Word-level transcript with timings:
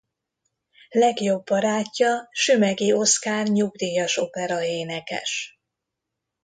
Legjobb 0.89 1.43
barátja 1.45 2.27
Sümeghy 2.31 2.91
Oszkár 2.93 3.47
nyugdíjas 3.47 4.17
operaénekes. 4.17 5.59